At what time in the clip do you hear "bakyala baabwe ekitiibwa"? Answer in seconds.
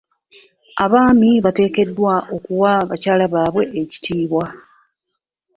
2.89-4.45